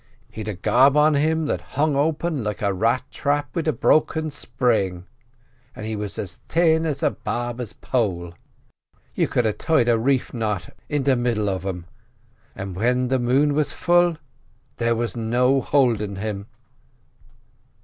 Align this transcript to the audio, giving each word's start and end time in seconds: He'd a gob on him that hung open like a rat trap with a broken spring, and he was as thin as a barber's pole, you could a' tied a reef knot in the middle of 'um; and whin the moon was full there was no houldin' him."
He'd 0.31 0.47
a 0.47 0.55
gob 0.55 0.97
on 0.97 1.13
him 1.13 1.45
that 1.45 1.61
hung 1.77 1.95
open 1.95 2.43
like 2.43 2.63
a 2.63 2.73
rat 2.73 3.03
trap 3.11 3.55
with 3.55 3.67
a 3.67 3.71
broken 3.71 4.31
spring, 4.31 5.05
and 5.75 5.85
he 5.85 5.95
was 5.95 6.17
as 6.17 6.37
thin 6.49 6.87
as 6.87 7.03
a 7.03 7.11
barber's 7.11 7.73
pole, 7.73 8.33
you 9.13 9.27
could 9.27 9.45
a' 9.45 9.53
tied 9.53 9.87
a 9.87 9.99
reef 9.99 10.33
knot 10.33 10.69
in 10.89 11.03
the 11.03 11.15
middle 11.15 11.49
of 11.49 11.67
'um; 11.67 11.85
and 12.55 12.75
whin 12.77 13.09
the 13.09 13.19
moon 13.19 13.53
was 13.53 13.73
full 13.73 14.17
there 14.77 14.95
was 14.95 15.15
no 15.15 15.61
houldin' 15.61 16.15
him." 16.15 16.47